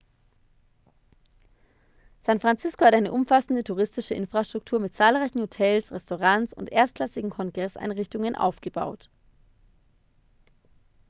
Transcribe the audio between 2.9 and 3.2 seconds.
eine